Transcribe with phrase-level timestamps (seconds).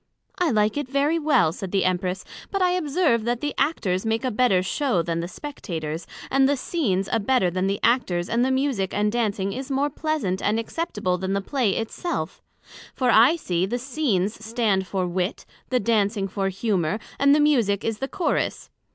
[0.39, 4.25] I like it very well, said the Empress; but I observe that the Actors make
[4.25, 8.43] a better show than the Spectators; and the Scenes a better than the Actors and
[8.43, 12.41] the Musick and Dancing is more pleasant and acceptable than the Play it self;
[12.95, 17.85] for I see, the Scenes stand for Wit, the Dancing for Humour, and the Musick
[17.85, 18.71] is the Chorus.